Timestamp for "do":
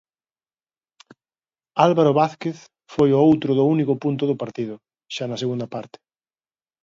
3.57-3.63, 4.29-4.39